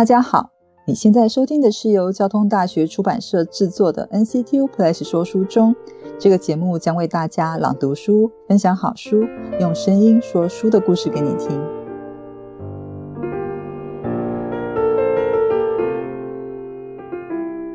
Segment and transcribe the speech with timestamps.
[0.00, 0.48] 大家好，
[0.86, 5.76] 你现在收听的是由交通大学出版社制作的 NCTU Plus 说书中。
[6.18, 9.26] 这个节目将为大家朗读书，分享好书，
[9.60, 11.50] 用声音说书的故事给你听。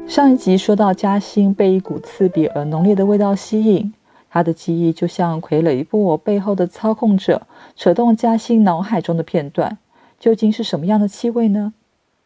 [0.07, 3.93] 上一集说到，嘉兴被一股刺鼻而浓烈的味道吸引，
[4.31, 7.43] 他的记忆就像傀儡部我背后的操控者，
[7.75, 9.77] 扯动嘉兴脑海中的片段。
[10.19, 11.73] 究竟是什么样的气味呢？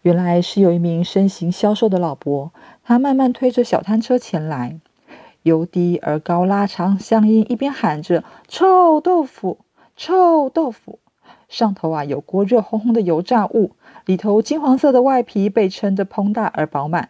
[0.01, 2.51] 原来是有一名身形消瘦的老伯，
[2.83, 4.79] 他慢慢推着小摊车前来，
[5.43, 9.57] 由低而高拉长乡音，一边喊着“臭豆腐，
[9.97, 10.99] 臭豆腐”，
[11.49, 13.71] 上头啊有锅热烘烘的油炸物，
[14.05, 17.09] 里头金黄色的外皮被撑得膨大而饱满。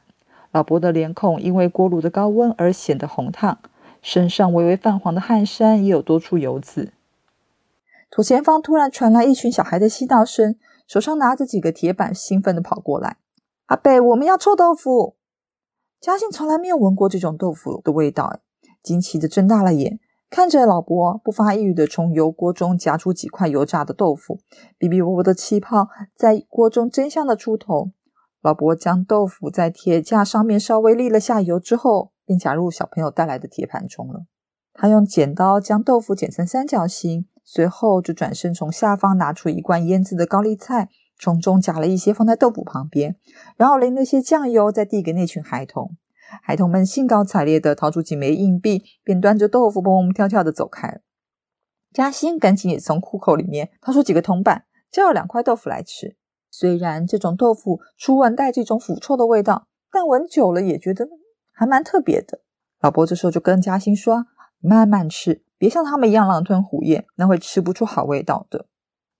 [0.51, 3.59] 老伯的脸孔因为锅炉的高温而显得红烫，
[4.01, 6.91] 身上微微泛黄的汗衫也有多处油渍。
[8.09, 10.55] 左前方突然传来一群小孩的嬉闹声，
[10.89, 13.17] 手上拿着几个铁板，兴奋地跑过来。
[13.67, 15.17] 阿贝，我们要臭豆腐！
[16.01, 18.39] 嘉欣从来没有闻过这种豆腐的味道，
[18.81, 19.99] 惊奇的睁大了眼，
[20.31, 24.39] 看着老伯不发一语地从油锅中夹出几块油炸的豆腐，
[24.79, 27.91] 哔哔啵啵的气泡在锅中真相的出头。
[28.41, 34.25] 老伯将豆腐在铁架上面稍微沥了下油之后，便夹入小朋友带来的铁盘中了。
[34.73, 43.15] 他用剪刀将豆腐剪成三角形，随后就转身从下方拿出一罐腌制的高丽菜，从中夹了一些放在豆腐旁边，
[43.57, 45.97] 然后淋了些酱油，再递给那群孩童。
[46.43, 51.01] 孩童们兴高采烈地掏出几枚硬币，便端着豆腐蹦蹦跳跳地走开。
[51.91, 56.17] 嘉欣赶紧也从裤口里面掏出几个铜板，叫了两块豆腐来吃。
[56.51, 61.07] 虽然这种豆腐初闻带这种腐臭的味道，但闻久了也觉得
[61.51, 62.41] 还蛮特别的。
[62.79, 64.27] 老伯这时候就跟嘉欣说
[64.61, 68.65] ：“慢慢吃，别像他们一样狼吞虎咽，那会吃不出好味道的。”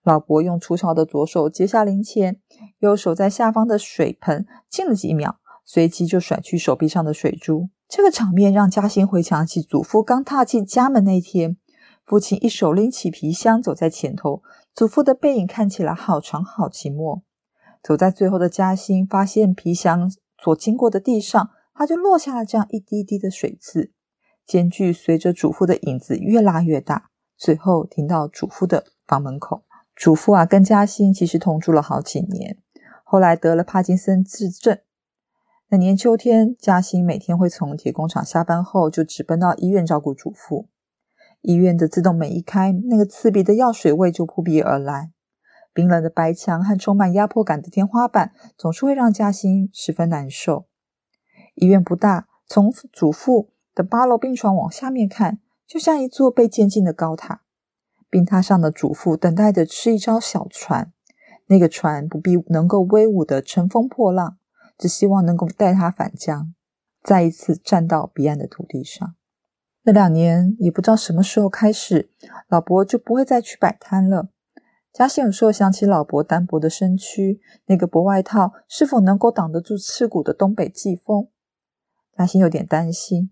[0.03, 2.39] 老伯用粗糙的左手接下零钱，
[2.79, 7.69] 右手在下方的水盆浸了几秒，随即就甩去手臂上的水珠。
[7.87, 11.57] 这个场面让嘉欣回想起祖父刚踏进家门那天，
[12.05, 14.41] 父亲一手拎起皮箱走在前头。
[14.73, 17.21] 祖父的背影看起来好长好寂寞。
[17.83, 20.09] 走在最后的嘉欣发现皮箱
[20.41, 23.91] 所经过的地上，他就落下了这样一滴滴的水渍。
[24.49, 29.63] 间距随着祖父的影子越拉越大，最后停到祖父的房门口。
[29.95, 32.57] 祖父啊，跟嘉欣其实同住了好几年，
[33.03, 34.79] 后来得了帕金森自症。
[35.67, 40.67] 那年秋天，嘉欣每天会从铁工厂下班后就直奔到医院照顾祖父。
[41.41, 45.11] 医院的自动门一开，那个刺鼻的药水味就扑鼻而来。
[45.71, 50.65] 冰冷的白墙和充满压迫感的天花板，总是会让嘉欣十分难受。
[51.53, 57.43] 医院不大，从祖父的八楼病床往下面看，就像一座被建进的高塔。
[58.09, 60.91] 病榻上的祖父等待着吃一艘小船，
[61.47, 64.37] 那个船不必能够威武的乘风破浪，
[64.77, 66.53] 只希望能够带他返江，
[67.01, 69.15] 再一次站到彼岸的土地上。
[69.83, 72.11] 那两年也不知道什么时候开始，
[72.49, 74.27] 老伯就不会再去摆摊了。
[74.91, 81.29] 嘉欣有时候想起老伯单薄的身躯，那个薄外套是否能够挡得住刺骨的东北季风？
[82.17, 83.31] 嘉欣有点担心。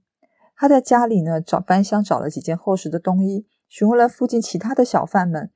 [0.57, 5.51] 他在家里呢找搬箱找了几件厚实的冬衣，询问了附近其他的小贩们，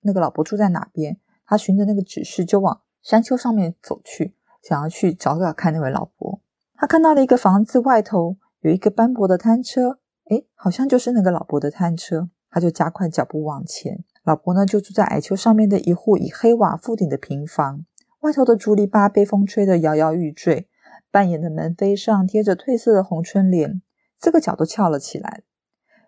[0.00, 1.20] 那个老伯住在哪边。
[1.44, 6.40] 他循着那个指示就往山丘上面走去，想要去找找看那位老伯。
[6.74, 9.98] 他看到了一个房子外头有一个斑驳的摊车。
[10.30, 14.04] 哎，好像就是那个老伯的摊车，他就加快脚步往前。
[14.22, 17.84] 老伯呢，就住在矮丘上面的一户以黑瓦覆顶的平房，
[18.20, 20.68] 外头的竹篱笆被风吹得摇摇欲坠，
[21.10, 23.82] 半掩的门扉上贴着褪色的红春联，
[24.20, 25.42] 这个角都翘了起来，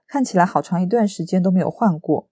[0.07, 2.29] 看起来好长一段时间都没有换过，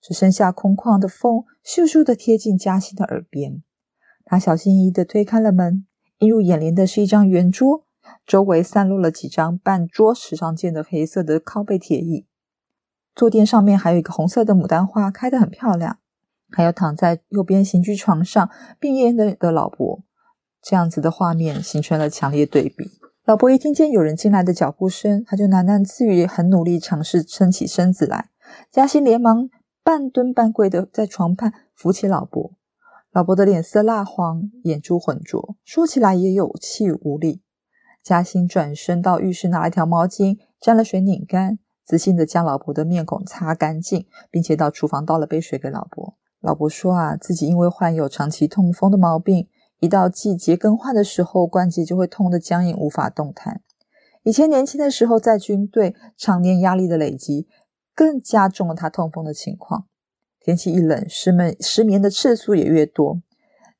[0.00, 3.62] 只剩下空旷的风咻咻的贴近嘉欣的耳边。
[4.24, 5.86] 他小心翼翼的推开了门，
[6.18, 7.86] 映入眼帘的是一张圆桌。
[8.26, 12.26] 周围散落了几张半桌时常见的黑色的靠背铁椅，
[13.14, 15.98] 坐垫上面还有一个红色的牡丹花，开得很漂亮。
[16.50, 20.02] 还有躺在右边刑具床上病恹的的老伯，
[20.60, 22.90] 这样子的画面形成了强烈对比。
[23.26, 28.30] 老伯一听见有人进来的脚步声，他就喃喃自语，很努力尝试撑起身子来。
[28.70, 29.50] 嘉欣连忙
[29.84, 32.52] 半蹲半跪的在床畔扶起老伯。
[33.12, 37.42] 老伯的脸色蜡黄，眼珠浑浊，说起来也有气无力。
[38.02, 46.16] 嘉欣转身到浴室拿了一条毛巾，沾了水拧干，自信的将老伯的面孔擦干净，并且到厨房倒了杯水给老伯。
[46.40, 49.46] 老伯说啊，自己因为患有长期痛风的毛病，
[49.80, 53.62] 一到季节更换的时候，关节就会痛得僵硬，无法动弹。
[54.22, 57.48] 以前年轻的时候在军队，常年压力的累积，
[57.94, 59.86] 更加重了他痛风的情况。
[60.38, 63.22] 天气一冷，失眠失眠的次数也越多。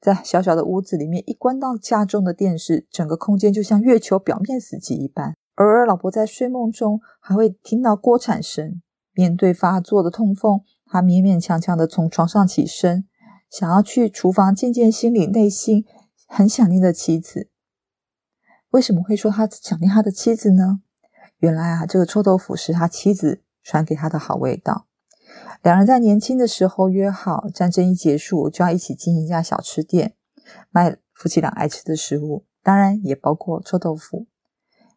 [0.01, 5.35] 在小小的屋子里面，一关到家中的电视，整个空间就像月球表面死寂一般。
[5.57, 8.81] 偶尔，老婆在睡梦中还会听到锅铲声。
[9.13, 13.05] 面对发作的痛风，他勉勉强强的从床上起身，
[13.51, 15.85] 想要去厨房见见心里内心
[16.27, 17.51] 很想念的妻子。
[18.71, 20.81] 为什么会说他想念他的妻子呢？
[21.39, 24.87] 原来啊，这个臭豆腐是他妻子传给他的好味道。
[25.63, 30.15] 两人在年轻的时候约好，战争一结束就要一起经营一家小吃店，
[30.71, 34.27] 卖夫妻俩爱吃的食物，当然也包括臭豆腐。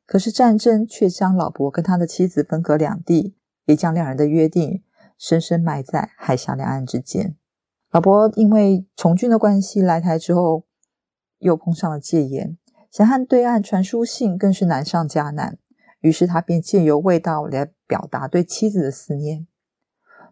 [0.05, 3.35] 可是战争却将老伯跟他的妻子分隔两地，
[3.65, 4.83] 也将两人的约定
[5.17, 7.35] 深深埋在海峡两岸之间。
[7.93, 10.63] 老伯因为从军的关系来台之后，
[11.37, 12.57] 又碰上了戒严，
[12.89, 15.59] 想和对岸传书信更是难上加难。
[15.99, 19.45] 于是他便借由味道来表达对妻子的思念。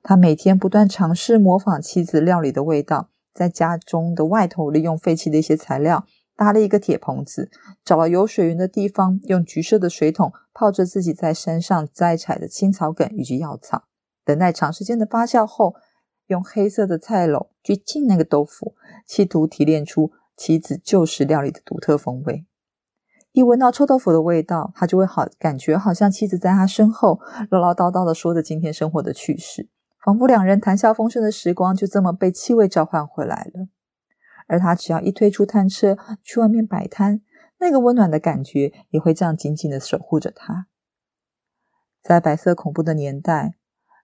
[0.02, 7.52] 他每天不断尝试模仿妻子料理的味道，在家中的外头利用废弃的一些材料搭了一个铁棚子，
[7.86, 13.84] 找了有水源的地方，用橘色的水桶泡着自己在山上摘采的青草梗以及药草，
[14.26, 15.76] 等待长时间的发酵后，
[16.32, 18.76] 用黑色的菜篓去浸那个豆腐，
[19.06, 22.46] 企图提炼出妻子旧时料理的独特风味。
[23.34, 27.20] 一闻到臭豆腐的味道，他就会好感觉，好像妻子在他身后
[27.50, 29.70] 唠唠叨叨的说着今天生活的趣事，
[30.04, 33.68] 仿佛两人谈笑风生的时光就这么被气味召唤回来了。
[34.48, 37.22] 而他只要一推出摊车去外面摆摊，
[37.60, 40.68] 那个温暖的感觉也会这样紧紧的守护着他。
[42.02, 43.56] 在白色恐怖的年代，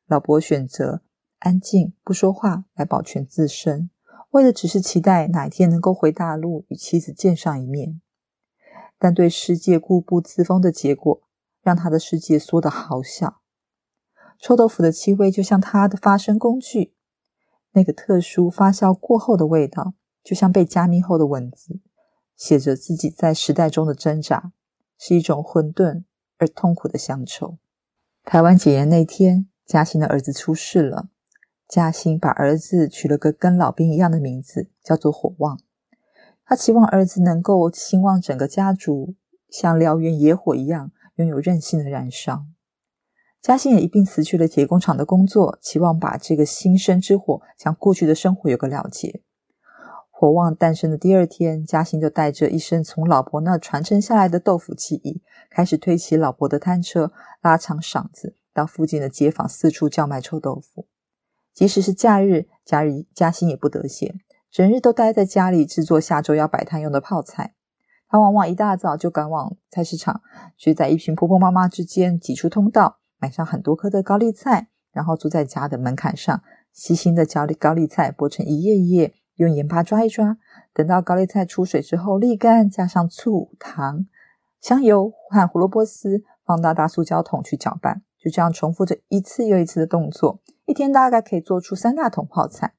[0.06, 1.01] 老伯选择
[1.39, 3.89] 安静不说话来保全自身，
[4.31, 8.01] 为的只是期待哪一天能够回大陆与妻子见上一面。
[8.99, 11.21] 但对世界固步自封的结果，
[11.61, 13.41] 让他的世界缩得好小。
[14.39, 16.93] 臭豆腐的气味就像他的发声工具，
[17.73, 19.93] 那个特殊发酵过后的味道，
[20.23, 21.79] 就像被加密后的文字，
[22.35, 24.51] 写着自己在时代中的挣扎，
[24.97, 26.03] 是一种混沌
[26.37, 27.57] 而痛苦的乡愁。
[28.23, 31.09] 台湾解严那天，嘉兴的儿子出事了，
[31.67, 35.59] 嘉兴把儿子取了个跟老兵一样的名字，叫做火旺。
[36.45, 39.15] 他期望儿子能够兴旺整个家族，
[39.49, 42.45] 像燎原野火一样，拥有韧性的燃烧。
[43.41, 49.21] 嘉兴也一并辞去了铁工厂的工作，期望把这个新生之火将过去的生活有个了结。
[50.09, 57.11] 火旺诞生的第二天，嘉兴就带着一身从老婆那传承下来的豆腐记忆，开始推起老婆的摊车，
[57.41, 60.87] 拉长嗓子到附近的街坊四处叫卖臭豆腐。
[61.57, 64.19] 即使是假日，假日嘉兴也不得闲。
[64.51, 67.56] 整日都待在家里制作下周要摆摊用的泡菜。
[68.07, 70.21] 他往往一大早就赶往菜市场，
[70.56, 80.38] 去在一群婆婆妈妈之间挤出通道，买上很多颗的高丽菜，然后坐在家的门槛上，细心的将高丽菜剥成一叶一叶，用盐巴抓一抓。
[80.75, 84.06] 等到高丽菜出水之后沥干，加上醋、糖、
[84.62, 88.04] 香油和胡萝卜丝，放到大塑胶桶去搅拌。
[88.19, 92.73] 就这样重复着一次又一次的动作，一天大概可以做出三大桶泡菜。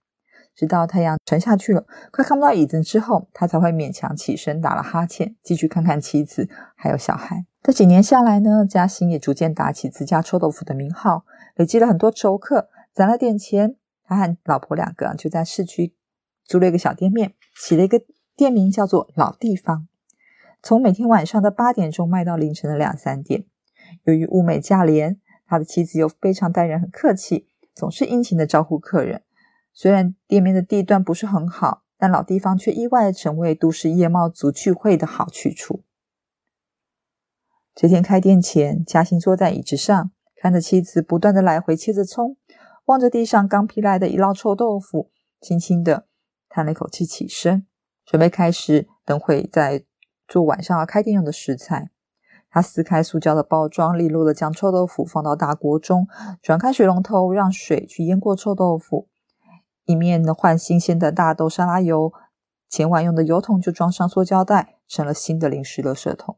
[0.54, 7.46] 直到太阳沉下去了，快看不到椅子之后，他才会勉强起身，打了哈欠，继续看看妻子还有小孩。
[7.62, 11.24] 这几年下来呢，嘉兴也逐渐打起自家臭豆腐的名号，
[11.54, 15.94] 累积了很多熟客，攒了点钱，他和老婆两个就在市区
[16.44, 18.02] 租了一个小店面，起了一个
[18.36, 19.86] 店名叫做“老地方”，
[20.60, 23.44] 从每天晚上的八点钟卖到凌晨的两三点。
[24.04, 27.46] 由于物美价廉，他的妻子又非常待人很客气，
[27.78, 29.22] 总是殷勤的招呼客人。
[29.72, 35.84] 虽然店面的地段不是很好，但老地方却意外成为都市夜猫族聚会的好去处。
[37.76, 42.36] 这天开店前，嘉兴坐在椅子上，看着妻子不断的来回切着葱，
[42.86, 46.08] 望着地上刚劈来的一捞臭豆腐，轻轻的
[46.48, 47.64] 叹了一口气，起身
[48.04, 49.84] 准备开始等会再
[50.26, 51.92] 做晚上要开店用的食材。
[52.50, 56.06] 他撕开塑胶的包装，利落的将臭豆腐放到大锅中，
[56.42, 59.08] 转开水龙头，让水去淹过臭豆腐。
[59.84, 62.12] 一面呢换新鲜的大豆沙拉油，
[62.68, 66.36] 前晚用的油桶就装上塑胶袋，成了新的零食垃圾桶。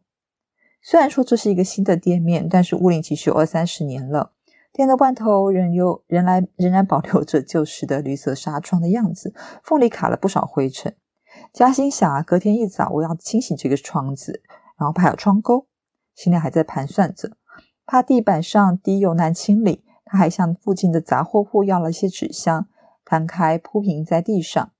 [0.82, 4.32] 虽然说这是一个新的店面，但是屋里其实有二三十年了，
[4.72, 10.94] 店的罐头仍有仍然仍然保留着旧时的绿色纱窗的样子，缝里卡了不少灰尘。
[11.52, 14.42] 嘉欣想啊，隔天一早我要清洗这个窗子，
[14.78, 15.66] 然后还有窗钩，
[16.14, 17.36] 心里还在盘算着，
[17.86, 22.68] 怕地板上滴油难清理，他还向附近的杂货铺要了一些纸箱。
[23.02, 24.70] 摊开铺平在地上，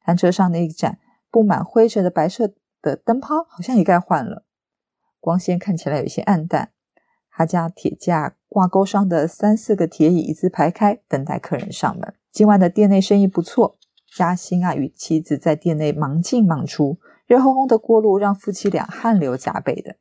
[0.00, 0.98] 摊车上那一盏
[1.30, 2.50] 布满灰尘的白色
[2.82, 4.44] 的灯泡好像也该换了，
[5.20, 6.72] 光线看起来有些暗淡。
[7.30, 12.14] 他将铁架挂钩上的三四个铁椅子排开，等待客人上门。
[12.32, 13.78] 今晚的店内生意不错，
[14.16, 19.94] 嘉兴啊与妻子在店内忙进忙出，热烘烘的锅炉让夫妻俩汗流浃背的。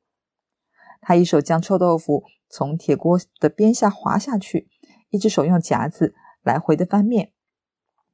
[1.08, 4.68] 他一手将臭豆腐从铁锅的边下滑下去，
[5.10, 7.32] 一只手用夹子来回的翻面。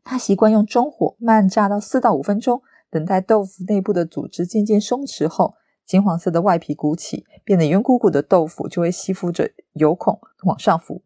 [0.03, 5.55] 他习惯用中火慢炸到四到五分钟，等待豆腐内部的组织渐渐松弛后，
[5.87, 11.01] 金黄色的外皮鼓起，变得圆鼓鼓的豆腐就会吸附着油孔往上浮。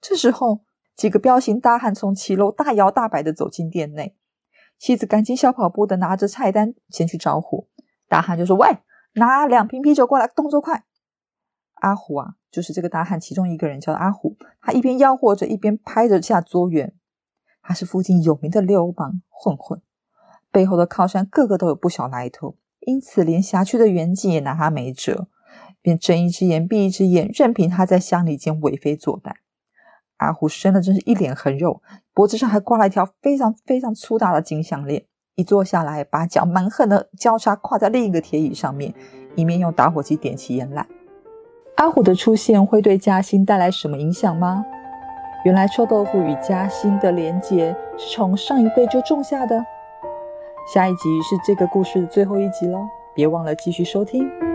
[0.00, 0.62] 这时候，
[0.96, 4.16] 几个彪形大汉从骑楼大摇大摆的走进店内，
[4.76, 7.68] 妻子赶紧小跑步的拿着菜单前去招呼。
[8.08, 8.78] 大汉就说：“喂！”
[9.14, 10.84] 拿两瓶啤酒过来，动作快！
[11.74, 14.36] 阿虎啊，就是这个大汉其中一个人，叫阿虎。
[14.60, 16.94] 他一边吆喝着，一边拍着下桌缘。
[17.60, 19.80] 他是附近有名的流氓混混，
[20.50, 25.28] 背后的靠山个个都有不小来头，因此连辖区的员警也拿他没辙，
[25.80, 29.34] 便睁一只眼闭一只眼，任凭他在乡里间为非作歹。
[30.16, 31.82] 阿虎生的真是一脸横肉，
[32.14, 35.06] 脖子上还挂了一条非常非常粗大的金项链。
[35.34, 38.92] 一坐下来，把脚蛮横的交叉跨在另一个铁椅上面，
[39.34, 40.86] 一面用打火机点起烟来。
[41.76, 44.64] 阿虎的出现会对嘉兴带来什么影响吗？
[45.44, 49.64] 原来臭豆腐与嘉兴的连结是从上一辈就种下的。
[50.72, 54.51] 下一集是这个故事的最后一集喽，别忘了继续收听。